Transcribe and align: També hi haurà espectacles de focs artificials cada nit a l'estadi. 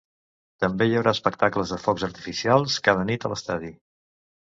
També 0.63 0.87
hi 0.91 0.95
haurà 1.01 1.13
espectacles 1.17 1.75
de 1.75 1.79
focs 1.85 2.07
artificials 2.09 2.83
cada 2.91 3.09
nit 3.15 3.27
a 3.31 3.35
l'estadi. 3.37 3.75